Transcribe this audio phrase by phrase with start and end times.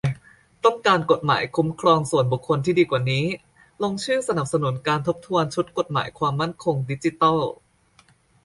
[0.65, 3.25] ต้องการกฎหมายคุ้มครองส่วนบุคคลที่ดีกว่านี้?
[3.83, 7.39] ลงชื่อสนับสนุนการทบทวนชุดกฎหมายความมั่นคงดิจิทัล